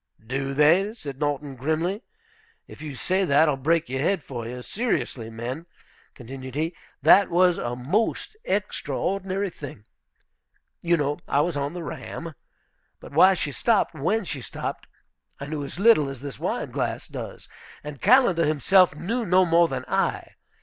[0.25, 2.01] "Do they?" said Norton, grimly.
[2.67, 4.63] "If you say that, I'll break your head for you.
[4.63, 5.67] Seriously, men,"
[6.15, 9.85] continued he, "that was a most extraordinary thing.
[10.81, 12.33] You know I was on the Ram.
[12.99, 14.87] But why she stopped when she stopped
[15.39, 17.47] I knew as little as this wineglass does;
[17.83, 20.31] and Callender himself knew no more than I.